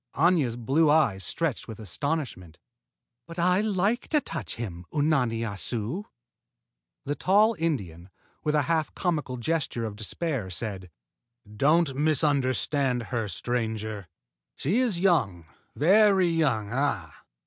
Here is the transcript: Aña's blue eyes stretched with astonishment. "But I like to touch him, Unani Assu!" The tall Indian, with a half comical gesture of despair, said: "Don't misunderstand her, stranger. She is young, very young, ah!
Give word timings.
Aña's 0.15 0.55
blue 0.55 0.89
eyes 0.89 1.23
stretched 1.23 1.67
with 1.67 1.79
astonishment. 1.79 2.57
"But 3.27 3.37
I 3.37 3.61
like 3.61 4.07
to 4.07 4.19
touch 4.19 4.55
him, 4.55 4.83
Unani 4.91 5.41
Assu!" 5.41 6.05
The 7.05 7.13
tall 7.13 7.55
Indian, 7.59 8.09
with 8.43 8.55
a 8.55 8.63
half 8.63 8.95
comical 8.95 9.37
gesture 9.37 9.85
of 9.85 9.95
despair, 9.95 10.49
said: 10.49 10.89
"Don't 11.55 11.93
misunderstand 11.95 13.03
her, 13.13 13.27
stranger. 13.27 14.07
She 14.55 14.79
is 14.79 14.99
young, 14.99 15.45
very 15.75 16.29
young, 16.29 16.71
ah! 16.73 17.13